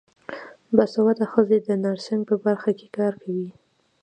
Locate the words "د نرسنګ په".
1.67-2.35